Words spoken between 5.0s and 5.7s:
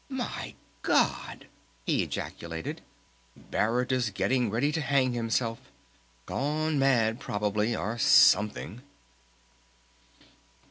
himself!